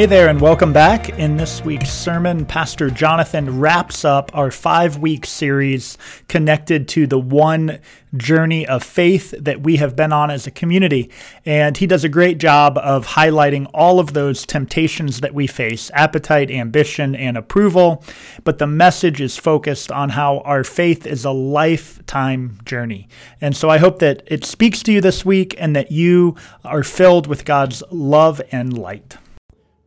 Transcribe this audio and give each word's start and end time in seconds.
Hey 0.00 0.06
there, 0.06 0.28
and 0.28 0.40
welcome 0.40 0.72
back. 0.72 1.10
In 1.18 1.36
this 1.36 1.62
week's 1.62 1.92
sermon, 1.92 2.46
Pastor 2.46 2.88
Jonathan 2.88 3.60
wraps 3.60 4.02
up 4.02 4.30
our 4.32 4.50
five 4.50 4.96
week 4.96 5.26
series 5.26 5.98
connected 6.26 6.88
to 6.88 7.06
the 7.06 7.18
one 7.18 7.80
journey 8.16 8.66
of 8.66 8.82
faith 8.82 9.34
that 9.38 9.60
we 9.60 9.76
have 9.76 9.96
been 9.96 10.10
on 10.10 10.30
as 10.30 10.46
a 10.46 10.50
community. 10.50 11.10
And 11.44 11.76
he 11.76 11.86
does 11.86 12.02
a 12.02 12.08
great 12.08 12.38
job 12.38 12.78
of 12.78 13.08
highlighting 13.08 13.70
all 13.74 14.00
of 14.00 14.14
those 14.14 14.46
temptations 14.46 15.20
that 15.20 15.34
we 15.34 15.46
face 15.46 15.90
appetite, 15.92 16.50
ambition, 16.50 17.14
and 17.14 17.36
approval. 17.36 18.02
But 18.42 18.56
the 18.56 18.66
message 18.66 19.20
is 19.20 19.36
focused 19.36 19.92
on 19.92 20.08
how 20.08 20.38
our 20.46 20.64
faith 20.64 21.06
is 21.06 21.26
a 21.26 21.30
lifetime 21.30 22.58
journey. 22.64 23.06
And 23.38 23.54
so 23.54 23.68
I 23.68 23.76
hope 23.76 23.98
that 23.98 24.22
it 24.28 24.46
speaks 24.46 24.82
to 24.84 24.92
you 24.92 25.02
this 25.02 25.26
week 25.26 25.54
and 25.58 25.76
that 25.76 25.92
you 25.92 26.36
are 26.64 26.84
filled 26.84 27.26
with 27.26 27.44
God's 27.44 27.82
love 27.90 28.40
and 28.50 28.78
light. 28.78 29.18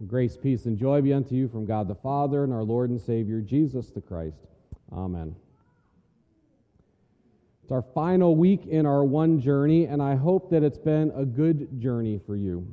Grace, 0.07 0.35
peace, 0.35 0.65
and 0.65 0.77
joy 0.77 1.01
be 1.01 1.13
unto 1.13 1.35
you 1.35 1.47
from 1.47 1.65
God 1.65 1.87
the 1.87 1.95
Father 1.95 2.43
and 2.43 2.51
our 2.51 2.63
Lord 2.63 2.89
and 2.89 2.99
Savior, 2.99 3.41
Jesus 3.41 3.91
the 3.91 4.01
Christ. 4.01 4.37
Amen. 4.91 5.35
It's 7.61 7.71
our 7.71 7.81
final 7.81 8.35
week 8.35 8.65
in 8.65 8.85
our 8.85 9.03
one 9.03 9.39
journey, 9.39 9.85
and 9.85 10.01
I 10.01 10.15
hope 10.15 10.49
that 10.49 10.63
it's 10.63 10.77
been 10.77 11.11
a 11.15 11.23
good 11.23 11.79
journey 11.79 12.19
for 12.25 12.35
you. 12.35 12.67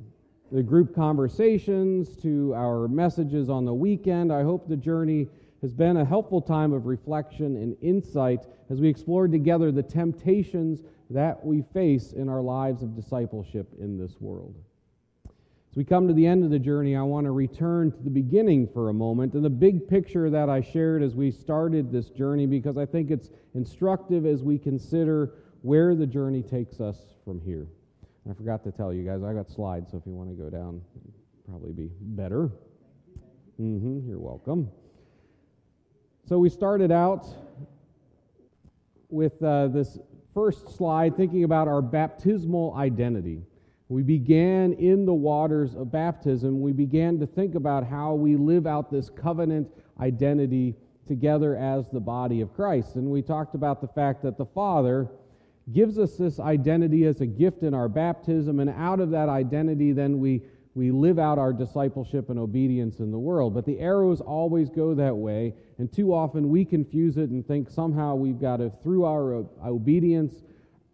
The 0.51 0.63
group 0.63 0.95
conversations 0.95 2.17
to 2.23 2.53
our 2.55 2.89
messages 2.89 3.49
on 3.49 3.65
the 3.65 3.75
weekend, 3.75 4.33
I 4.33 4.43
hope 4.43 4.69
the 4.69 4.77
journey 4.77 5.29
has 5.63 5.73
been 5.73 5.99
a 5.99 6.05
helpful 6.05 6.41
time 6.41 6.73
of 6.73 6.87
reflection 6.87 7.57
and 7.57 7.77
insight 7.81 8.47
as 8.71 8.81
we 8.81 8.89
explored 8.89 9.31
together 9.31 9.71
the 9.71 9.83
temptations 9.83 10.81
that 11.11 11.45
we 11.45 11.63
face 11.63 12.13
in 12.13 12.29
our 12.29 12.41
lives 12.41 12.83
of 12.83 12.97
discipleship 12.97 13.69
in 13.79 13.99
this 13.99 14.21
world. 14.21 14.55
As 15.71 15.77
we 15.77 15.85
come 15.85 16.09
to 16.09 16.15
the 16.15 16.27
end 16.27 16.43
of 16.43 16.51
the 16.51 16.59
journey, 16.59 16.97
I 16.97 17.03
want 17.03 17.27
to 17.27 17.31
return 17.31 17.93
to 17.93 18.03
the 18.03 18.11
beginning 18.11 18.67
for 18.67 18.89
a 18.89 18.93
moment 18.93 19.35
and 19.35 19.45
the 19.45 19.51
big 19.51 19.87
picture 19.87 20.29
that 20.29 20.49
I 20.49 20.61
shared 20.61 21.01
as 21.01 21.15
we 21.15 21.31
started 21.31 21.93
this 21.93 22.11
journey 22.11 22.47
because 22.47 22.77
I 22.77 22.85
think 22.85 23.13
it's 23.13 23.31
instructive 23.55 24.27
as 24.27 24.43
we 24.43 24.59
consider 24.59 25.35
where 25.63 25.95
the 25.95 26.09
journey 26.09 26.43
takes 26.43 26.81
us 26.81 26.97
from 27.25 27.41
here. 27.41 27.69
I 28.29 28.35
forgot 28.35 28.65
to 28.65 28.73
tell 28.73 28.93
you 28.93 29.05
guys, 29.05 29.23
I 29.23 29.33
got 29.33 29.49
slides, 29.49 29.93
so 29.93 29.99
if 29.99 30.07
you 30.07 30.13
want 30.13 30.31
to 30.31 30.35
go 30.35 30.51
down, 30.51 30.81
probably 31.49 31.73
be 31.73 31.91
better. 32.01 32.51
Mm-hmm, 33.61 34.09
you're 34.09 34.19
welcome. 34.19 34.69
So 36.27 36.37
we 36.39 36.51
started 36.51 36.91
out 36.91 37.29
with 39.09 39.41
uh, 39.41 39.69
this 39.69 39.99
first 40.35 40.77
slide 40.77 41.17
thinking 41.17 41.45
about 41.45 41.69
our 41.69 41.81
baptismal 41.81 42.75
identity. 42.77 43.43
We 43.91 44.05
began 44.05 44.75
in 44.75 45.05
the 45.05 45.13
waters 45.13 45.75
of 45.75 45.91
baptism. 45.91 46.61
We 46.61 46.71
began 46.71 47.19
to 47.19 47.27
think 47.27 47.57
about 47.57 47.85
how 47.85 48.15
we 48.15 48.37
live 48.37 48.65
out 48.65 48.89
this 48.89 49.11
covenant 49.11 49.69
identity 50.01 50.77
together 51.09 51.57
as 51.57 51.91
the 51.91 51.99
body 51.99 52.41
of 52.41 52.55
Christ. 52.55 52.95
And 52.95 53.11
we 53.11 53.21
talked 53.21 53.57
about 53.57 53.81
the 53.81 53.89
fact 53.89 54.23
that 54.23 54.39
the 54.39 54.47
Father 54.47 55.11
gives 55.73 55.99
us 55.99 56.17
this 56.17 56.39
identity 56.39 57.05
as 57.05 57.21
a 57.21 57.27
gift 57.27 57.65
in 57.65 57.75
our 57.75 57.89
baptism, 57.89 58.61
and 58.61 58.71
out 58.71 59.01
of 59.01 59.11
that 59.11 59.29
identity, 59.29 59.91
then 59.91 60.21
we, 60.21 60.43
we 60.77 60.93
live 60.93 61.19
out 61.19 61.39
our 61.41 61.53
discipleship 61.53 62.31
and 62.31 62.39
obedience 62.39 63.01
in 63.01 63.11
the 63.11 63.19
world. 63.19 63.55
But 63.55 63.67
the 63.67 63.81
arrows 63.81 64.21
always 64.21 64.71
go 64.71 64.95
that 64.95 65.17
way, 65.17 65.53
and 65.79 65.93
too 65.93 66.15
often 66.15 66.49
we 66.49 66.65
confuse 66.65 67.17
it 67.17 67.31
and 67.31 67.45
think 67.45 67.69
somehow 67.69 68.15
we've 68.15 68.41
got 68.41 68.59
to, 68.59 68.71
through 68.71 69.05
our 69.05 69.45
obedience, 69.65 70.43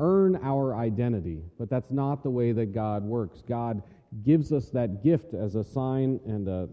earn 0.00 0.38
our 0.42 0.74
identity, 0.74 1.42
but 1.58 1.70
that's 1.70 1.90
not 1.90 2.22
the 2.22 2.30
way 2.30 2.52
that 2.52 2.74
God 2.74 3.02
works. 3.02 3.42
God 3.46 3.82
gives 4.24 4.52
us 4.52 4.70
that 4.70 5.02
gift 5.02 5.34
as 5.34 5.54
a 5.54 5.64
sign 5.64 6.20
and 6.26 6.48
a, 6.48 6.68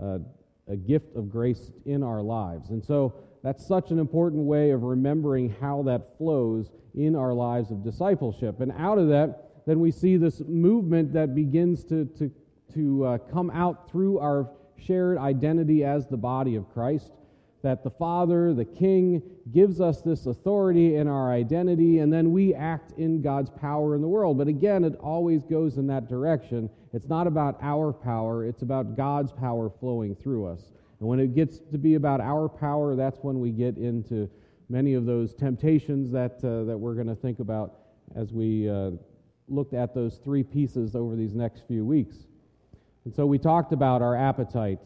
a, 0.00 0.20
a, 0.68 0.76
gift 0.76 1.14
of 1.16 1.30
grace 1.30 1.72
in 1.86 2.02
our 2.02 2.22
lives. 2.22 2.70
And 2.70 2.84
so 2.84 3.14
that's 3.42 3.66
such 3.66 3.90
an 3.90 3.98
important 3.98 4.44
way 4.44 4.70
of 4.70 4.82
remembering 4.82 5.54
how 5.60 5.82
that 5.84 6.16
flows 6.16 6.70
in 6.94 7.16
our 7.16 7.32
lives 7.32 7.70
of 7.70 7.82
discipleship. 7.82 8.60
And 8.60 8.72
out 8.72 8.98
of 8.98 9.08
that, 9.08 9.64
then 9.66 9.80
we 9.80 9.90
see 9.90 10.16
this 10.16 10.40
movement 10.46 11.12
that 11.14 11.34
begins 11.34 11.84
to, 11.84 12.04
to, 12.18 12.30
to 12.74 13.04
uh, 13.04 13.18
come 13.18 13.50
out 13.50 13.90
through 13.90 14.18
our 14.18 14.50
shared 14.78 15.18
identity 15.18 15.84
as 15.84 16.08
the 16.08 16.16
body 16.16 16.56
of 16.56 16.68
Christ 16.72 17.12
that 17.64 17.82
the 17.82 17.90
Father, 17.90 18.52
the 18.52 18.64
King, 18.64 19.22
gives 19.50 19.80
us 19.80 20.02
this 20.02 20.26
authority 20.26 20.96
in 20.96 21.08
our 21.08 21.32
identity, 21.32 22.00
and 22.00 22.12
then 22.12 22.30
we 22.30 22.54
act 22.54 22.92
in 22.98 23.22
God's 23.22 23.48
power 23.50 23.94
in 23.94 24.02
the 24.02 24.06
world. 24.06 24.36
But 24.36 24.48
again, 24.48 24.84
it 24.84 24.94
always 25.00 25.42
goes 25.44 25.78
in 25.78 25.86
that 25.86 26.06
direction. 26.06 26.68
It's 26.92 27.08
not 27.08 27.26
about 27.26 27.58
our 27.62 27.90
power, 27.90 28.44
it's 28.44 28.60
about 28.60 28.96
God's 28.96 29.32
power 29.32 29.70
flowing 29.70 30.14
through 30.14 30.46
us. 30.46 30.72
And 31.00 31.08
when 31.08 31.18
it 31.18 31.34
gets 31.34 31.58
to 31.72 31.78
be 31.78 31.94
about 31.94 32.20
our 32.20 32.50
power, 32.50 32.94
that's 32.94 33.18
when 33.22 33.40
we 33.40 33.50
get 33.50 33.78
into 33.78 34.28
many 34.68 34.92
of 34.92 35.06
those 35.06 35.34
temptations 35.34 36.10
that, 36.12 36.36
uh, 36.44 36.64
that 36.64 36.76
we're 36.78 36.94
going 36.94 37.06
to 37.06 37.16
think 37.16 37.38
about 37.38 37.76
as 38.14 38.30
we 38.32 38.68
uh, 38.68 38.90
looked 39.48 39.72
at 39.72 39.94
those 39.94 40.18
three 40.18 40.42
pieces 40.42 40.94
over 40.94 41.16
these 41.16 41.34
next 41.34 41.66
few 41.66 41.84
weeks. 41.84 42.16
And 43.06 43.14
so 43.14 43.24
we 43.24 43.38
talked 43.38 43.72
about 43.72 44.02
our 44.02 44.14
appetite, 44.14 44.80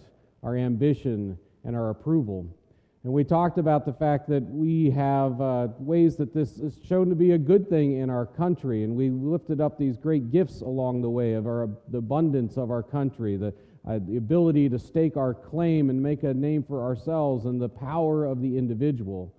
our 0.44 0.56
ambition, 0.56 1.38
and 1.64 1.74
our 1.76 1.90
approval. 1.90 2.54
And 3.04 3.12
we 3.12 3.22
talked 3.22 3.58
about 3.58 3.86
the 3.86 3.92
fact 3.92 4.28
that 4.28 4.42
we 4.42 4.90
have 4.90 5.40
uh, 5.40 5.68
ways 5.78 6.16
that 6.16 6.34
this 6.34 6.58
is 6.58 6.78
shown 6.84 7.08
to 7.10 7.14
be 7.14 7.30
a 7.32 7.38
good 7.38 7.68
thing 7.68 7.98
in 7.98 8.10
our 8.10 8.26
country. 8.26 8.82
And 8.82 8.96
we 8.96 9.08
lifted 9.10 9.60
up 9.60 9.78
these 9.78 9.96
great 9.96 10.32
gifts 10.32 10.62
along 10.62 11.02
the 11.02 11.10
way 11.10 11.34
of 11.34 11.46
our, 11.46 11.68
the 11.88 11.98
abundance 11.98 12.56
of 12.56 12.72
our 12.72 12.82
country, 12.82 13.36
the, 13.36 13.54
uh, 13.88 14.00
the 14.04 14.16
ability 14.16 14.68
to 14.70 14.78
stake 14.80 15.16
our 15.16 15.32
claim 15.32 15.90
and 15.90 16.02
make 16.02 16.24
a 16.24 16.34
name 16.34 16.64
for 16.64 16.82
ourselves, 16.82 17.44
and 17.44 17.60
the 17.60 17.68
power 17.68 18.24
of 18.24 18.42
the 18.42 18.58
individual. 18.58 19.32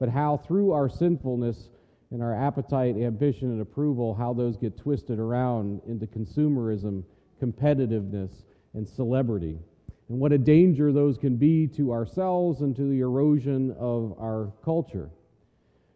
But 0.00 0.08
how 0.08 0.36
through 0.36 0.72
our 0.72 0.88
sinfulness 0.88 1.68
and 2.10 2.20
our 2.20 2.34
appetite, 2.34 2.96
ambition, 2.96 3.52
and 3.52 3.62
approval, 3.62 4.14
how 4.14 4.32
those 4.32 4.56
get 4.56 4.76
twisted 4.76 5.20
around 5.20 5.80
into 5.86 6.06
consumerism, 6.06 7.04
competitiveness, 7.40 8.42
and 8.74 8.88
celebrity 8.88 9.60
and 10.08 10.18
what 10.18 10.32
a 10.32 10.38
danger 10.38 10.92
those 10.92 11.16
can 11.16 11.36
be 11.36 11.66
to 11.68 11.92
ourselves 11.92 12.60
and 12.60 12.76
to 12.76 12.88
the 12.88 13.00
erosion 13.00 13.74
of 13.78 14.14
our 14.18 14.52
culture. 14.62 15.10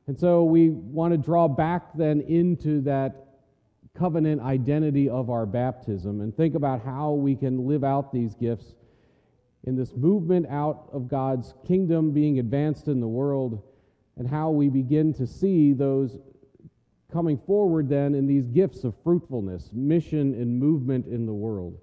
And 0.07 0.19
so 0.19 0.45
we 0.45 0.71
want 0.71 1.13
to 1.13 1.19
draw 1.19 1.49
back 1.49 1.93
then 1.95 2.23
into 2.23 2.81
that 2.83 3.27
covenant 3.95 4.41
identity 4.41 5.09
of 5.09 5.29
our 5.29 5.45
baptism 5.45 6.21
and 6.21 6.35
think 6.35 6.55
about 6.55 6.83
how 6.83 7.13
we 7.13 7.35
can 7.35 7.67
live 7.67 7.85
out 7.85 8.13
these 8.13 8.35
gifts 8.35 8.75
in 9.65 9.77
this 9.77 9.93
movement 9.95 10.47
out 10.49 10.89
of 10.93 11.09
God's 11.09 11.53
kingdom 11.67 12.13
being 12.13 12.39
advanced 12.39 12.89
in 12.89 13.01
the 13.01 13.09
world 13.09 13.63
and 14.17 14.29
how 14.29 14.51
we 14.51 14.69
begin 14.69 15.13
to 15.15 15.27
see 15.27 15.73
those 15.73 16.19
coming 17.13 17.37
forward 17.37 17.89
then 17.89 18.15
in 18.15 18.27
these 18.27 18.47
gifts 18.47 18.85
of 18.85 18.95
fruitfulness, 19.03 19.71
mission, 19.73 20.35
and 20.35 20.59
movement 20.59 21.07
in 21.07 21.27
the 21.27 21.33
world. 21.33 21.79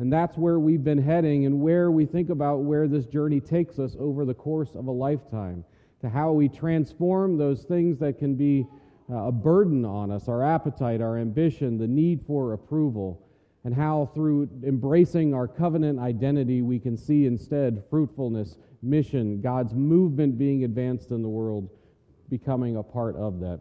And 0.00 0.10
that's 0.10 0.38
where 0.38 0.58
we've 0.58 0.82
been 0.82 1.02
heading 1.02 1.44
and 1.44 1.60
where 1.60 1.90
we 1.90 2.06
think 2.06 2.30
about 2.30 2.62
where 2.62 2.88
this 2.88 3.04
journey 3.04 3.38
takes 3.38 3.78
us 3.78 3.96
over 3.98 4.24
the 4.24 4.32
course 4.32 4.74
of 4.74 4.86
a 4.86 4.90
lifetime, 4.90 5.62
to 6.00 6.08
how 6.08 6.32
we 6.32 6.48
transform 6.48 7.36
those 7.36 7.64
things 7.64 7.98
that 7.98 8.18
can 8.18 8.34
be 8.34 8.66
uh, 9.10 9.26
a 9.26 9.32
burden 9.32 9.84
on 9.84 10.10
us 10.10 10.26
our 10.26 10.42
appetite, 10.42 11.02
our 11.02 11.18
ambition, 11.18 11.76
the 11.76 11.86
need 11.86 12.22
for 12.22 12.54
approval, 12.54 13.28
and 13.64 13.74
how 13.74 14.10
through 14.14 14.48
embracing 14.64 15.34
our 15.34 15.46
covenant 15.46 15.98
identity 15.98 16.62
we 16.62 16.78
can 16.78 16.96
see 16.96 17.26
instead 17.26 17.84
fruitfulness, 17.90 18.56
mission, 18.80 19.42
God's 19.42 19.74
movement 19.74 20.38
being 20.38 20.64
advanced 20.64 21.10
in 21.10 21.20
the 21.20 21.28
world, 21.28 21.68
becoming 22.30 22.78
a 22.78 22.82
part 22.82 23.16
of 23.16 23.38
that. 23.40 23.60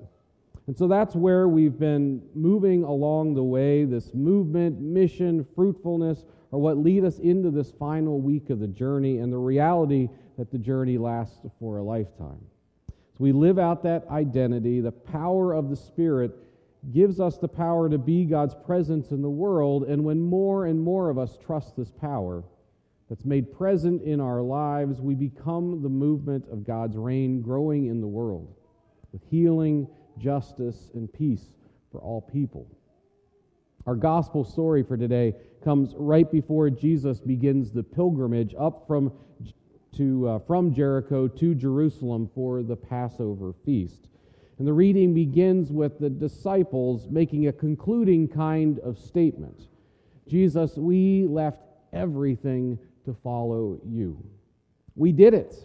And 0.69 0.77
so 0.77 0.87
that's 0.87 1.15
where 1.15 1.47
we've 1.47 1.79
been 1.79 2.21
moving 2.35 2.83
along 2.83 3.33
the 3.33 3.43
way. 3.43 3.85
This 3.85 4.13
movement, 4.13 4.79
mission, 4.79 5.43
fruitfulness 5.55 6.25
are 6.53 6.59
what 6.59 6.77
lead 6.77 7.03
us 7.05 7.17
into 7.17 7.49
this 7.49 7.71
final 7.71 8.21
week 8.21 8.51
of 8.51 8.59
the 8.59 8.67
journey 8.67 9.17
and 9.17 9.33
the 9.33 9.37
reality 9.39 10.09
that 10.37 10.51
the 10.51 10.59
journey 10.59 10.99
lasts 10.99 11.39
for 11.59 11.77
a 11.77 11.83
lifetime. 11.83 12.45
So 12.87 13.17
we 13.17 13.31
live 13.31 13.57
out 13.57 13.81
that 13.81 14.05
identity. 14.11 14.79
The 14.79 14.91
power 14.91 15.53
of 15.53 15.71
the 15.71 15.75
Spirit 15.75 16.37
gives 16.93 17.19
us 17.19 17.39
the 17.39 17.47
power 17.47 17.89
to 17.89 17.97
be 17.97 18.25
God's 18.25 18.53
presence 18.53 19.09
in 19.09 19.23
the 19.23 19.27
world. 19.27 19.85
And 19.85 20.05
when 20.05 20.21
more 20.21 20.67
and 20.67 20.79
more 20.79 21.09
of 21.09 21.17
us 21.17 21.35
trust 21.43 21.77
this 21.77 21.89
power 21.89 22.43
that's 23.09 23.25
made 23.25 23.51
present 23.57 24.03
in 24.03 24.21
our 24.21 24.43
lives, 24.43 25.01
we 25.01 25.15
become 25.15 25.81
the 25.81 25.89
movement 25.89 26.45
of 26.51 26.63
God's 26.63 26.95
reign 26.95 27.41
growing 27.41 27.87
in 27.87 28.01
the 28.01 28.07
world 28.07 28.53
with 29.11 29.23
healing 29.31 29.87
justice, 30.19 30.91
and 30.93 31.11
peace 31.11 31.49
for 31.91 31.99
all 31.99 32.21
people. 32.21 32.67
Our 33.85 33.95
gospel 33.95 34.43
story 34.43 34.83
for 34.83 34.97
today 34.97 35.33
comes 35.63 35.93
right 35.95 36.29
before 36.29 36.69
Jesus 36.69 37.19
begins 37.19 37.71
the 37.71 37.83
pilgrimage 37.83 38.53
up 38.59 38.85
from, 38.85 39.11
to, 39.95 40.27
uh, 40.27 40.39
from 40.39 40.73
Jericho 40.73 41.27
to 41.27 41.55
Jerusalem 41.55 42.29
for 42.35 42.61
the 42.61 42.75
Passover 42.75 43.53
feast. 43.65 44.09
And 44.57 44.67
the 44.67 44.73
reading 44.73 45.13
begins 45.13 45.71
with 45.71 45.99
the 45.99 46.09
disciples 46.09 47.07
making 47.09 47.47
a 47.47 47.53
concluding 47.53 48.27
kind 48.27 48.79
of 48.79 48.99
statement 48.99 49.67
Jesus, 50.27 50.77
we 50.77 51.25
left 51.25 51.63
everything 51.91 52.77
to 53.05 53.15
follow 53.23 53.79
you. 53.83 54.23
We 54.95 55.11
did 55.11 55.33
it. 55.33 55.55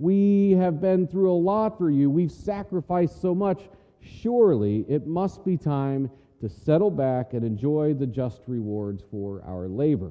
We 0.00 0.52
have 0.52 0.80
been 0.80 1.06
through 1.06 1.30
a 1.30 1.36
lot 1.36 1.76
for 1.76 1.90
you. 1.90 2.08
We've 2.10 2.32
sacrificed 2.32 3.20
so 3.20 3.34
much. 3.34 3.68
Surely 4.00 4.86
it 4.88 5.06
must 5.06 5.44
be 5.44 5.58
time 5.58 6.10
to 6.40 6.48
settle 6.48 6.90
back 6.90 7.34
and 7.34 7.44
enjoy 7.44 7.92
the 7.92 8.06
just 8.06 8.40
rewards 8.46 9.04
for 9.10 9.42
our 9.46 9.68
labor. 9.68 10.10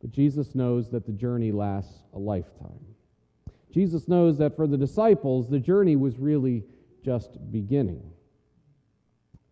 But 0.00 0.10
Jesus 0.10 0.56
knows 0.56 0.90
that 0.90 1.06
the 1.06 1.12
journey 1.12 1.52
lasts 1.52 2.02
a 2.12 2.18
lifetime. 2.18 2.84
Jesus 3.70 4.08
knows 4.08 4.36
that 4.38 4.56
for 4.56 4.66
the 4.66 4.76
disciples, 4.76 5.48
the 5.48 5.60
journey 5.60 5.94
was 5.94 6.18
really 6.18 6.64
just 7.04 7.38
beginning. 7.52 8.02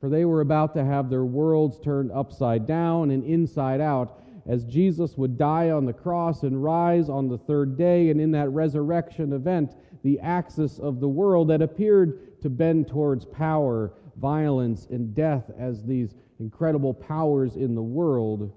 For 0.00 0.08
they 0.08 0.24
were 0.24 0.40
about 0.40 0.74
to 0.74 0.84
have 0.84 1.08
their 1.08 1.24
worlds 1.24 1.78
turned 1.78 2.10
upside 2.10 2.66
down 2.66 3.12
and 3.12 3.22
inside 3.22 3.80
out 3.80 4.20
as 4.46 4.64
Jesus 4.64 5.16
would 5.16 5.38
die 5.38 5.70
on 5.70 5.84
the 5.84 5.92
cross 5.92 6.42
and 6.42 6.62
rise 6.62 7.08
on 7.08 7.28
the 7.28 7.38
third 7.38 7.76
day. 7.76 8.10
And 8.10 8.20
in 8.20 8.32
that 8.32 8.48
resurrection 8.50 9.32
event, 9.32 9.76
the 10.02 10.18
axis 10.20 10.78
of 10.78 11.00
the 11.00 11.08
world 11.08 11.48
that 11.48 11.62
appeared 11.62 12.40
to 12.42 12.50
bend 12.50 12.88
towards 12.88 13.24
power, 13.24 13.92
violence, 14.16 14.86
and 14.90 15.14
death 15.14 15.50
as 15.58 15.84
these 15.84 16.14
incredible 16.40 16.92
powers 16.92 17.56
in 17.56 17.74
the 17.74 17.82
world 17.82 18.52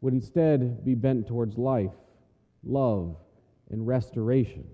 would 0.00 0.14
instead 0.14 0.84
be 0.84 0.94
bent 0.94 1.26
towards 1.26 1.58
life, 1.58 1.94
love, 2.62 3.16
and 3.70 3.84
restoration. 3.86 4.64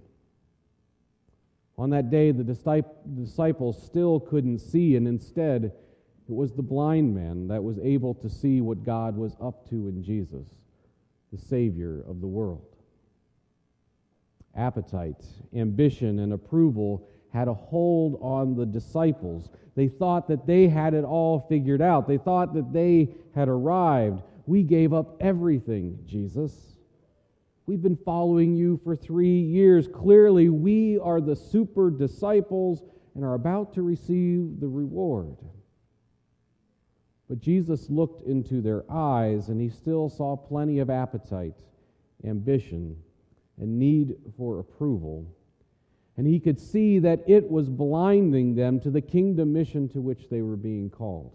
On 1.79 1.91
that 1.91 2.11
day, 2.11 2.31
the 2.31 2.45
disciples 2.45 3.83
still 3.83 4.21
couldn't 4.21 4.59
see, 4.59 4.97
and 4.97 5.09
instead, 5.09 5.73
it 6.29 6.35
was 6.35 6.53
the 6.53 6.63
blind 6.63 7.15
man 7.15 7.49
that 7.49 7.63
was 7.63 7.79
able 7.81 8.15
to 8.15 8.31
see 8.31 8.61
what 8.61 8.83
God 8.83 9.17
was 9.17 9.37
up 9.43 9.69
to 9.69 9.89
in 9.89 10.03
Jesus, 10.03 10.47
the 11.33 11.39
Savior 11.39 12.03
of 12.09 12.21
the 12.21 12.27
world. 12.27 12.65
Appetite, 14.57 15.25
ambition, 15.55 16.21
and 16.21 16.33
approval 16.33 17.07
had 17.33 17.49
a 17.49 17.55
hold 17.55 18.19
on 18.23 18.55
the 18.55 18.65
disciples. 18.65 19.51
They 19.75 19.89
thought 19.89 20.29
that 20.29 20.47
they 20.47 20.69
had 20.69 20.95
it 20.95 21.05
all 21.05 21.41
figured 21.49 21.83
out, 21.83 22.09
they 22.09 22.19
thought 22.19 22.55
that 22.55 22.73
they 22.73 23.09
had 23.35 23.49
arrived. 23.49 24.23
We 24.47 24.63
gave 24.63 24.93
up 24.93 25.17
everything, 25.21 25.99
Jesus. 26.07 26.75
We've 27.67 27.83
been 27.83 27.97
following 27.97 28.55
you 28.55 28.77
for 28.77 28.95
three 28.95 29.41
years. 29.41 29.89
Clearly, 29.89 30.51
we 30.51 30.99
are 30.99 31.21
the 31.21 31.35
super 31.35 31.91
disciples 31.91 32.83
and 33.15 33.25
are 33.25 33.35
about 33.35 33.73
to 33.75 33.83
receive 33.83 34.61
the 34.61 34.69
reward. 34.69 35.37
But 37.29 37.41
Jesus 37.41 37.89
looked 37.89 38.27
into 38.27 38.61
their 38.61 38.85
eyes, 38.91 39.49
and 39.49 39.61
he 39.61 39.71
still 39.71 40.09
saw 40.09 40.37
plenty 40.37 40.79
of 40.79 40.91
appetite, 40.91 41.55
ambition, 42.25 42.97
and 43.59 43.79
need 43.79 44.17
for 44.37 44.59
approval. 44.59 45.27
And 46.17 46.27
he 46.27 46.39
could 46.39 46.61
see 46.61 46.99
that 47.01 47.25
it 47.27 47.51
was 47.51 47.69
blinding 47.69 48.55
them 48.55 48.79
to 48.81 48.91
the 48.91 49.01
kingdom 49.01 49.53
mission 49.53 49.89
to 49.91 50.01
which 50.01 50.29
they 50.29 50.43
were 50.43 50.57
being 50.57 50.91
called. 50.91 51.33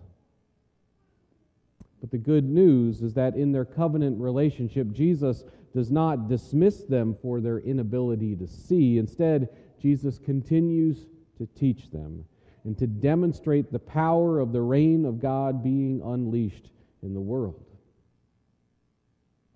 But 2.00 2.12
the 2.12 2.18
good 2.18 2.46
news 2.46 3.02
is 3.02 3.14
that 3.16 3.36
in 3.36 3.52
their 3.52 3.66
covenant 3.66 4.22
relationship, 4.22 4.92
Jesus 4.92 5.44
does 5.74 5.92
not 5.92 6.30
dismiss 6.30 6.84
them 6.84 7.14
for 7.14 7.42
their 7.42 7.60
inability 7.60 8.36
to 8.38 8.48
see. 8.48 8.98
Instead, 8.98 9.50
Jesus 9.82 10.18
continues 10.18 11.06
to 11.38 11.46
teach 11.48 11.92
them 11.92 12.26
and 12.64 12.78
to 12.78 12.88
demonstrate 12.88 13.72
the 13.72 13.80
power 13.80 14.40
of 14.40 14.52
the 14.52 14.62
reign 14.62 15.06
of 15.06 15.20
God 15.20 15.64
being 15.64 16.02
unleashed 16.04 16.72
in 17.02 17.14
the 17.14 17.20
world. 17.20 17.66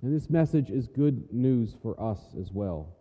And 0.02 0.14
this 0.14 0.30
message 0.30 0.70
is 0.70 0.88
good 0.88 1.32
news 1.34 1.76
for 1.82 2.00
us 2.02 2.20
as 2.40 2.52
well. 2.52 2.96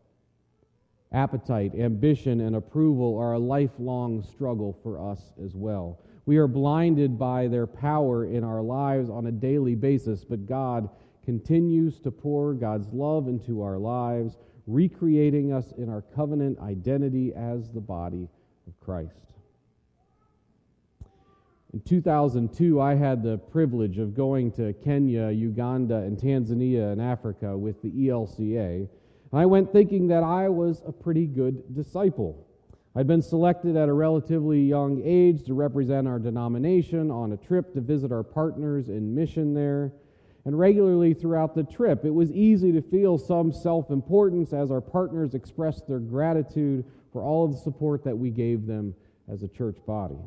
Appetite, 1.12 1.75
ambition, 1.75 2.40
and 2.40 2.56
approval 2.56 3.19
are 3.19 3.34
a 3.34 3.38
lifelong 3.38 4.22
struggle 4.22 4.78
for 4.82 5.10
us 5.10 5.32
as 5.44 5.54
well. 5.54 6.00
We 6.25 6.37
are 6.37 6.46
blinded 6.46 7.19
by 7.19 7.49
their 7.49 7.66
power 7.66 8.25
in 8.25 8.44
our 8.44 8.62
lives 8.62 9.10
on 9.10 9.26
a 9.26 9.32
daily 9.32 9.75
basis, 9.75 10.25
but 10.25 10.46
God 10.46 10.88
continues 11.25 11.99
to 12.00 12.10
pour 12.10 12.54
God's 12.54 12.88
love 12.93 13.28
into 13.28 13.62
our 13.62 13.78
lives, 13.78 14.37
recreating 14.66 15.52
us 15.52 15.72
in 15.76 15.88
our 15.88 16.02
covenant 16.02 16.58
identity 16.60 17.32
as 17.34 17.70
the 17.70 17.81
body 17.81 18.28
of 18.66 18.78
Christ. 18.81 19.31
In 21.73 21.81
2002, 21.81 22.83
I 22.83 22.95
had 22.95 23.23
the 23.23 23.39
privilege 23.39 23.97
of 23.97 24.15
going 24.15 24.53
to 24.53 24.75
Kenya, 24.75 25.31
Uganda, 25.31 25.97
and 25.97 26.19
Tanzania 26.19 26.93
in 26.93 27.01
Africa 27.01 27.57
with 27.57 27.81
the 27.81 27.91
ELCA. 27.91 28.87
I 29.33 29.47
went 29.47 29.73
thinking 29.73 30.09
that 30.09 30.23
I 30.23 30.51
was 30.51 30.83
a 30.87 30.93
pretty 30.93 31.27
good 31.27 31.75
disciple. 31.75 32.47
I'd 32.95 33.07
been 33.07 33.23
selected 33.23 33.75
at 33.75 33.89
a 33.89 33.93
relatively 33.95 34.61
young 34.61 35.01
age 35.03 35.45
to 35.47 35.55
represent 35.55 36.07
our 36.07 36.19
denomination 36.19 37.11
on 37.11 37.33
a 37.33 37.39
trip 37.39 37.73
to 37.73 37.81
visit 37.81 38.13
our 38.13 38.23
partners 38.23 38.91
in 38.91 39.15
mission 39.15 39.55
there. 39.55 39.93
And 40.45 40.59
regularly 40.59 41.15
throughout 41.15 41.55
the 41.55 41.65
trip, 41.65 42.05
it 42.05 42.11
was 42.11 42.31
easy 42.33 42.71
to 42.73 42.83
feel 42.83 43.17
some 43.17 43.51
self 43.51 43.89
importance 43.89 44.53
as 44.53 44.71
our 44.71 44.83
partners 44.83 45.33
expressed 45.33 45.89
their 45.89 46.01
gratitude 46.01 46.85
for 47.15 47.23
all 47.23 47.47
of 47.47 47.53
the 47.53 47.59
support 47.59 48.05
that 48.05 48.19
we 48.19 48.29
gave 48.29 48.67
them 48.67 48.95
as 49.27 49.43
a 49.43 49.49
church 49.49 49.79
body. 49.87 50.19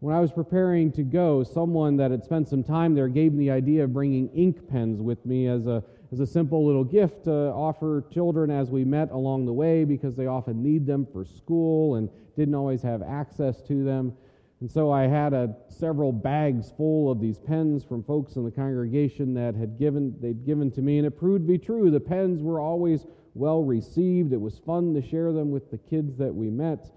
When 0.00 0.14
I 0.14 0.20
was 0.20 0.32
preparing 0.32 0.92
to 0.92 1.02
go, 1.02 1.42
someone 1.44 1.96
that 1.96 2.10
had 2.10 2.24
spent 2.24 2.48
some 2.48 2.62
time 2.62 2.94
there 2.94 3.08
gave 3.08 3.32
me 3.32 3.46
the 3.46 3.50
idea 3.52 3.84
of 3.84 3.92
bringing 3.92 4.28
ink 4.30 4.68
pens 4.68 5.00
with 5.00 5.24
me 5.24 5.46
as 5.46 5.66
a, 5.66 5.82
as 6.12 6.20
a 6.20 6.26
simple 6.26 6.66
little 6.66 6.84
gift 6.84 7.24
to 7.24 7.32
offer 7.32 8.04
children 8.12 8.50
as 8.50 8.70
we 8.70 8.84
met 8.84 9.10
along 9.10 9.46
the 9.46 9.52
way 9.52 9.84
because 9.84 10.14
they 10.14 10.26
often 10.26 10.62
need 10.62 10.86
them 10.86 11.06
for 11.10 11.24
school 11.24 11.94
and 11.94 12.10
didn't 12.36 12.54
always 12.54 12.82
have 12.82 13.02
access 13.02 13.62
to 13.62 13.82
them. 13.84 14.12
And 14.60 14.70
so 14.70 14.90
I 14.90 15.02
had 15.02 15.32
a, 15.32 15.54
several 15.68 16.12
bags 16.12 16.72
full 16.76 17.10
of 17.10 17.20
these 17.20 17.38
pens 17.38 17.84
from 17.84 18.02
folks 18.02 18.36
in 18.36 18.44
the 18.44 18.50
congregation 18.50 19.34
that 19.34 19.54
had 19.54 19.78
given 19.78 20.14
they'd 20.20 20.44
given 20.46 20.70
to 20.72 20.82
me, 20.82 20.98
and 20.98 21.06
it 21.06 21.18
proved 21.18 21.46
to 21.46 21.52
be 21.52 21.58
true. 21.58 21.90
The 21.90 22.00
pens 22.00 22.42
were 22.42 22.60
always 22.60 23.06
well 23.34 23.62
received. 23.62 24.32
It 24.32 24.40
was 24.40 24.58
fun 24.58 24.94
to 24.94 25.02
share 25.02 25.32
them 25.32 25.50
with 25.50 25.70
the 25.70 25.78
kids 25.78 26.16
that 26.18 26.34
we 26.34 26.50
met. 26.50 26.90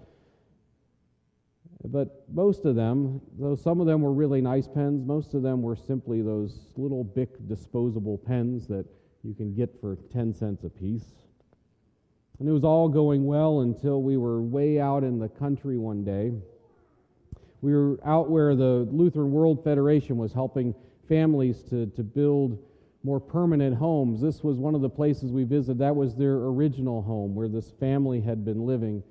But 1.84 2.24
most 2.32 2.64
of 2.64 2.74
them, 2.74 3.20
though 3.38 3.54
some 3.54 3.80
of 3.80 3.86
them 3.86 4.02
were 4.02 4.12
really 4.12 4.40
nice 4.40 4.66
pens, 4.66 5.06
most 5.06 5.34
of 5.34 5.42
them 5.42 5.62
were 5.62 5.76
simply 5.76 6.22
those 6.22 6.66
little 6.76 7.04
Bic 7.04 7.46
disposable 7.46 8.18
pens 8.18 8.66
that 8.66 8.84
you 9.22 9.34
can 9.34 9.54
get 9.54 9.80
for 9.80 9.96
10 10.12 10.34
cents 10.34 10.64
a 10.64 10.68
piece. 10.68 11.12
And 12.38 12.48
it 12.48 12.52
was 12.52 12.64
all 12.64 12.88
going 12.88 13.26
well 13.26 13.60
until 13.60 14.02
we 14.02 14.16
were 14.16 14.42
way 14.42 14.80
out 14.80 15.04
in 15.04 15.18
the 15.18 15.28
country 15.28 15.78
one 15.78 16.04
day. 16.04 16.32
We 17.60 17.74
were 17.74 17.98
out 18.04 18.30
where 18.30 18.54
the 18.54 18.86
Lutheran 18.90 19.32
World 19.32 19.62
Federation 19.64 20.16
was 20.16 20.32
helping 20.32 20.74
families 21.08 21.62
to, 21.70 21.86
to 21.86 22.02
build 22.02 22.58
more 23.02 23.18
permanent 23.18 23.76
homes. 23.76 24.20
This 24.20 24.42
was 24.42 24.56
one 24.56 24.74
of 24.74 24.80
the 24.80 24.88
places 24.88 25.32
we 25.32 25.44
visited. 25.44 25.78
That 25.78 25.96
was 25.96 26.14
their 26.14 26.34
original 26.34 27.02
home 27.02 27.34
where 27.34 27.48
this 27.48 27.70
family 27.70 28.20
had 28.20 28.44
been 28.44 28.66
living. 28.66 29.02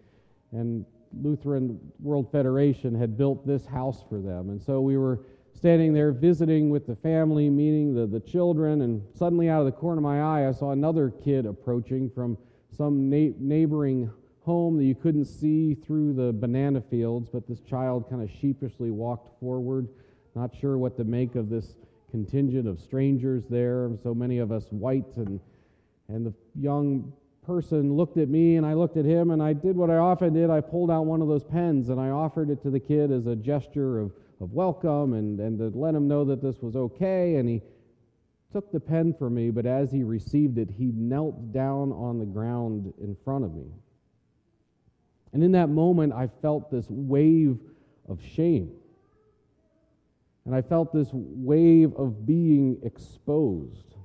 And 0.51 0.85
Lutheran 1.21 1.79
World 1.99 2.31
Federation 2.31 2.95
had 2.95 3.17
built 3.17 3.45
this 3.45 3.65
house 3.65 4.03
for 4.09 4.19
them. 4.19 4.49
And 4.49 4.61
so 4.61 4.81
we 4.81 4.97
were 4.97 5.21
standing 5.53 5.93
there 5.93 6.11
visiting 6.11 6.69
with 6.69 6.85
the 6.85 6.95
family, 6.95 7.49
meeting 7.49 7.93
the, 7.93 8.05
the 8.05 8.19
children, 8.19 8.81
and 8.83 9.01
suddenly 9.15 9.49
out 9.49 9.59
of 9.59 9.65
the 9.65 9.71
corner 9.71 9.97
of 9.97 10.03
my 10.03 10.21
eye, 10.21 10.47
I 10.47 10.51
saw 10.51 10.71
another 10.71 11.09
kid 11.09 11.45
approaching 11.45 12.09
from 12.09 12.37
some 12.75 13.09
na- 13.09 13.33
neighboring 13.39 14.11
home 14.41 14.77
that 14.77 14.85
you 14.85 14.95
couldn't 14.95 15.25
see 15.25 15.73
through 15.73 16.13
the 16.13 16.31
banana 16.31 16.79
fields, 16.79 17.27
but 17.27 17.47
this 17.47 17.59
child 17.61 18.09
kind 18.09 18.21
of 18.21 18.29
sheepishly 18.29 18.91
walked 18.91 19.37
forward, 19.39 19.89
not 20.35 20.55
sure 20.55 20.77
what 20.77 20.95
to 20.95 21.03
make 21.03 21.35
of 21.35 21.49
this 21.49 21.75
contingent 22.11 22.67
of 22.67 22.79
strangers 22.79 23.43
there, 23.49 23.91
so 24.03 24.13
many 24.13 24.37
of 24.37 24.51
us 24.51 24.65
white, 24.69 25.05
and, 25.15 25.39
and 26.07 26.25
the 26.25 26.33
young 26.55 27.11
person 27.47 27.93
looked 27.93 28.17
at 28.17 28.27
me 28.27 28.57
and 28.57 28.65
I 28.65 28.73
looked 28.73 28.97
at 28.97 29.05
him 29.05 29.31
and 29.31 29.41
I 29.41 29.53
did 29.53 29.77
what 29.77 29.89
I 29.89 29.95
often 29.95 30.33
did. 30.33 30.49
I 30.49 30.59
pulled 30.59 30.91
out 30.91 31.05
one 31.05 31.21
of 31.21 31.29
those 31.29 31.45
pens 31.45 31.87
and 31.87 31.99
I 31.99 32.09
offered 32.09 32.49
it 32.49 32.61
to 32.63 32.69
the 32.69 32.79
kid 32.79 33.09
as 33.09 33.25
a 33.25 33.37
gesture 33.37 33.99
of, 33.99 34.11
of 34.41 34.51
welcome 34.51 35.13
and, 35.13 35.39
and 35.39 35.57
to 35.57 35.69
let 35.69 35.95
him 35.95 36.09
know 36.09 36.25
that 36.25 36.41
this 36.41 36.61
was 36.61 36.75
okay. 36.75 37.35
And 37.35 37.47
he 37.47 37.61
took 38.51 38.69
the 38.73 38.81
pen 38.81 39.13
from 39.13 39.35
me, 39.35 39.49
but 39.49 39.65
as 39.65 39.89
he 39.91 40.03
received 40.03 40.57
it, 40.57 40.69
he 40.69 40.91
knelt 40.93 41.53
down 41.53 41.93
on 41.93 42.19
the 42.19 42.25
ground 42.25 42.93
in 42.99 43.15
front 43.23 43.45
of 43.45 43.55
me. 43.55 43.71
And 45.31 45.41
in 45.41 45.53
that 45.53 45.69
moment, 45.69 46.11
I 46.11 46.27
felt 46.27 46.69
this 46.69 46.87
wave 46.89 47.57
of 48.09 48.21
shame. 48.21 48.71
And 50.45 50.53
I 50.53 50.61
felt 50.61 50.93
this 50.93 51.09
wave 51.13 51.93
of 51.95 52.25
being 52.25 52.77
exposed. 52.83 53.96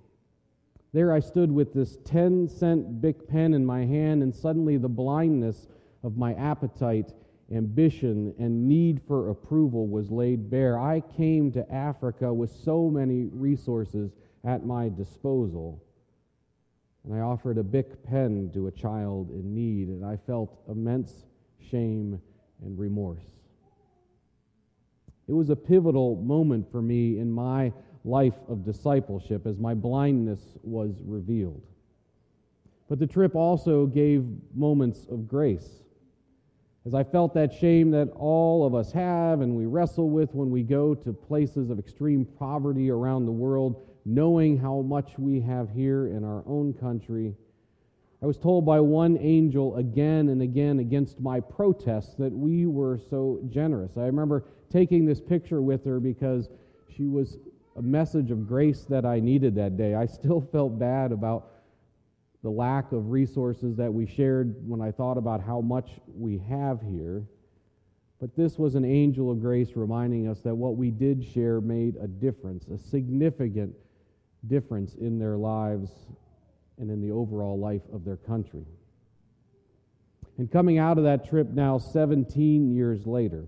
There 0.92 1.12
I 1.12 1.20
stood 1.20 1.50
with 1.50 1.72
this 1.72 1.96
10 2.04 2.48
cent 2.48 3.00
Bic 3.00 3.26
pen 3.26 3.54
in 3.54 3.64
my 3.64 3.86
hand, 3.86 4.22
and 4.22 4.34
suddenly 4.34 4.76
the 4.76 4.90
blindness 4.90 5.66
of 6.02 6.18
my 6.18 6.34
appetite, 6.34 7.14
ambition, 7.50 8.34
and 8.38 8.68
need 8.68 9.00
for 9.00 9.30
approval 9.30 9.86
was 9.86 10.10
laid 10.10 10.50
bare. 10.50 10.78
I 10.78 11.00
came 11.00 11.50
to 11.52 11.72
Africa 11.72 12.32
with 12.32 12.50
so 12.50 12.90
many 12.90 13.24
resources 13.32 14.12
at 14.44 14.66
my 14.66 14.90
disposal. 14.90 15.82
And 17.04 17.14
I 17.14 17.20
offered 17.20 17.56
a 17.56 17.62
Bic 17.62 18.04
pen 18.04 18.50
to 18.52 18.66
a 18.66 18.70
child 18.70 19.30
in 19.30 19.54
need, 19.54 19.88
and 19.88 20.04
I 20.04 20.18
felt 20.18 20.60
immense 20.68 21.24
shame 21.70 22.20
and 22.62 22.78
remorse. 22.78 23.24
It 25.26 25.32
was 25.32 25.48
a 25.48 25.56
pivotal 25.56 26.16
moment 26.16 26.70
for 26.70 26.82
me 26.82 27.18
in 27.18 27.30
my 27.30 27.72
life 28.04 28.36
of 28.48 28.64
discipleship 28.64 29.46
as 29.46 29.58
my 29.58 29.74
blindness 29.74 30.40
was 30.62 30.94
revealed. 31.04 31.62
But 32.88 32.98
the 32.98 33.06
trip 33.06 33.34
also 33.34 33.86
gave 33.86 34.26
moments 34.54 35.06
of 35.10 35.28
grace. 35.28 35.82
As 36.84 36.94
I 36.94 37.04
felt 37.04 37.32
that 37.34 37.52
shame 37.52 37.92
that 37.92 38.10
all 38.16 38.66
of 38.66 38.74
us 38.74 38.90
have 38.92 39.40
and 39.40 39.54
we 39.54 39.66
wrestle 39.66 40.10
with 40.10 40.34
when 40.34 40.50
we 40.50 40.62
go 40.62 40.94
to 40.96 41.12
places 41.12 41.70
of 41.70 41.78
extreme 41.78 42.24
poverty 42.24 42.90
around 42.90 43.24
the 43.24 43.32
world, 43.32 43.86
knowing 44.04 44.58
how 44.58 44.80
much 44.80 45.16
we 45.16 45.40
have 45.40 45.70
here 45.70 46.08
in 46.08 46.24
our 46.24 46.42
own 46.44 46.74
country, 46.74 47.36
I 48.20 48.26
was 48.26 48.36
told 48.36 48.66
by 48.66 48.80
one 48.80 49.16
angel 49.18 49.76
again 49.76 50.28
and 50.28 50.42
again 50.42 50.80
against 50.80 51.20
my 51.20 51.40
protests 51.40 52.14
that 52.16 52.32
we 52.32 52.66
were 52.66 52.98
so 53.10 53.40
generous. 53.48 53.96
I 53.96 54.06
remember 54.06 54.44
taking 54.70 55.06
this 55.06 55.20
picture 55.20 55.62
with 55.62 55.84
her 55.84 56.00
because 56.00 56.48
she 56.88 57.06
was 57.06 57.38
a 57.76 57.82
message 57.82 58.30
of 58.30 58.46
grace 58.46 58.84
that 58.84 59.04
I 59.04 59.20
needed 59.20 59.54
that 59.56 59.76
day. 59.76 59.94
I 59.94 60.06
still 60.06 60.40
felt 60.52 60.78
bad 60.78 61.12
about 61.12 61.48
the 62.42 62.50
lack 62.50 62.92
of 62.92 63.10
resources 63.10 63.76
that 63.76 63.92
we 63.92 64.06
shared 64.06 64.56
when 64.68 64.80
I 64.80 64.90
thought 64.90 65.16
about 65.16 65.40
how 65.42 65.60
much 65.60 65.90
we 66.12 66.38
have 66.38 66.80
here. 66.82 67.24
But 68.20 68.36
this 68.36 68.58
was 68.58 68.74
an 68.74 68.84
angel 68.84 69.30
of 69.30 69.40
grace 69.40 69.70
reminding 69.74 70.28
us 70.28 70.40
that 70.40 70.54
what 70.54 70.76
we 70.76 70.90
did 70.90 71.24
share 71.24 71.60
made 71.60 71.96
a 71.96 72.06
difference, 72.06 72.68
a 72.68 72.78
significant 72.78 73.74
difference 74.46 74.94
in 74.94 75.18
their 75.18 75.36
lives 75.36 75.90
and 76.78 76.90
in 76.90 77.00
the 77.00 77.12
overall 77.12 77.58
life 77.58 77.82
of 77.92 78.04
their 78.04 78.16
country. 78.16 78.64
And 80.38 80.50
coming 80.50 80.78
out 80.78 80.98
of 80.98 81.04
that 81.04 81.28
trip 81.28 81.50
now, 81.50 81.78
17 81.78 82.74
years 82.74 83.06
later, 83.06 83.46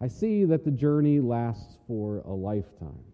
I 0.00 0.08
see 0.08 0.44
that 0.46 0.64
the 0.64 0.70
journey 0.70 1.20
lasts 1.20 1.76
for 1.86 2.18
a 2.18 2.32
lifetime. 2.32 3.11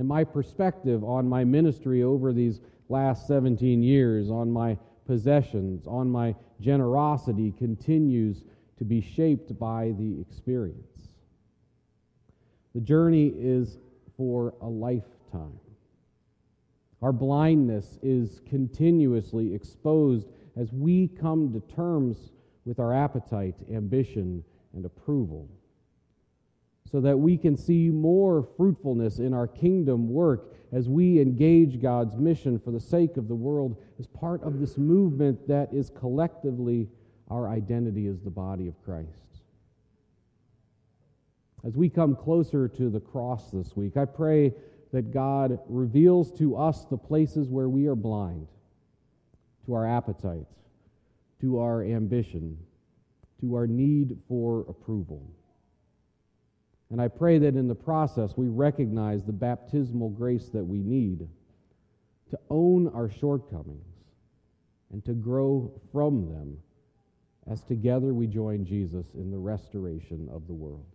And 0.00 0.08
my 0.08 0.24
perspective 0.24 1.04
on 1.04 1.28
my 1.28 1.44
ministry 1.44 2.02
over 2.02 2.32
these 2.32 2.62
last 2.88 3.26
17 3.26 3.82
years, 3.82 4.30
on 4.30 4.50
my 4.50 4.78
possessions, 5.04 5.86
on 5.86 6.08
my 6.08 6.34
generosity, 6.58 7.52
continues 7.58 8.42
to 8.78 8.84
be 8.86 9.02
shaped 9.02 9.58
by 9.58 9.92
the 9.98 10.18
experience. 10.18 11.18
The 12.74 12.80
journey 12.80 13.26
is 13.36 13.76
for 14.16 14.54
a 14.62 14.66
lifetime. 14.66 15.60
Our 17.02 17.12
blindness 17.12 17.98
is 18.02 18.40
continuously 18.48 19.54
exposed 19.54 20.28
as 20.56 20.72
we 20.72 21.08
come 21.08 21.52
to 21.52 21.60
terms 21.74 22.30
with 22.64 22.78
our 22.78 22.94
appetite, 22.94 23.56
ambition, 23.70 24.44
and 24.72 24.86
approval, 24.86 25.46
so 26.90 27.00
that 27.00 27.18
we 27.18 27.36
can 27.36 27.56
see 27.56 27.88
more 27.88 28.42
fruitfulness 28.42 29.18
in 29.18 29.32
our 29.32 29.46
kingdom 29.46 30.08
work 30.08 30.54
as 30.72 30.88
we 30.88 31.20
engage 31.20 31.80
God's 31.80 32.16
mission 32.16 32.58
for 32.58 32.70
the 32.70 32.80
sake 32.80 33.16
of 33.16 33.28
the 33.28 33.34
world 33.34 33.76
as 33.98 34.06
part 34.06 34.42
of 34.42 34.60
this 34.60 34.78
movement 34.78 35.48
that 35.48 35.72
is 35.72 35.90
collectively 35.90 36.88
our 37.28 37.48
identity 37.48 38.06
as 38.06 38.20
the 38.20 38.30
body 38.30 38.68
of 38.68 38.80
Christ. 38.84 39.42
As 41.64 41.76
we 41.76 41.88
come 41.88 42.16
closer 42.16 42.68
to 42.68 42.88
the 42.88 43.00
cross 43.00 43.50
this 43.50 43.76
week, 43.76 43.96
I 43.96 44.04
pray 44.04 44.52
that 44.92 45.12
God 45.12 45.58
reveals 45.68 46.32
to 46.38 46.56
us 46.56 46.84
the 46.84 46.96
places 46.96 47.48
where 47.48 47.68
we 47.68 47.86
are 47.86 47.94
blind 47.94 48.48
to 49.66 49.74
our 49.74 49.86
appetite, 49.86 50.46
to 51.40 51.60
our 51.60 51.84
ambition, 51.84 52.58
to 53.40 53.54
our 53.54 53.66
need 53.66 54.18
for 54.26 54.64
approval. 54.68 55.30
And 56.90 57.00
I 57.00 57.08
pray 57.08 57.38
that 57.38 57.54
in 57.54 57.68
the 57.68 57.74
process 57.74 58.36
we 58.36 58.48
recognize 58.48 59.24
the 59.24 59.32
baptismal 59.32 60.10
grace 60.10 60.48
that 60.48 60.64
we 60.64 60.78
need 60.78 61.28
to 62.30 62.38
own 62.48 62.88
our 62.88 63.08
shortcomings 63.08 63.86
and 64.92 65.04
to 65.04 65.12
grow 65.12 65.72
from 65.92 66.28
them 66.28 66.58
as 67.48 67.62
together 67.62 68.12
we 68.12 68.26
join 68.26 68.64
Jesus 68.64 69.06
in 69.14 69.30
the 69.30 69.38
restoration 69.38 70.28
of 70.32 70.46
the 70.46 70.52
world. 70.52 70.86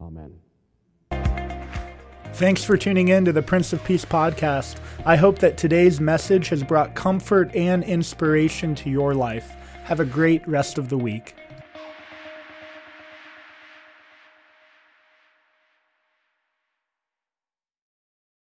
Amen. 0.00 0.34
Thanks 2.34 2.62
for 2.62 2.76
tuning 2.76 3.08
in 3.08 3.24
to 3.24 3.32
the 3.32 3.42
Prince 3.42 3.72
of 3.72 3.82
Peace 3.84 4.04
podcast. 4.04 4.76
I 5.04 5.16
hope 5.16 5.38
that 5.40 5.56
today's 5.56 6.00
message 6.00 6.48
has 6.50 6.62
brought 6.62 6.94
comfort 6.94 7.54
and 7.54 7.82
inspiration 7.82 8.74
to 8.76 8.90
your 8.90 9.14
life. 9.14 9.56
Have 9.84 9.98
a 9.98 10.04
great 10.04 10.46
rest 10.46 10.78
of 10.78 10.88
the 10.88 10.98
week. 10.98 11.34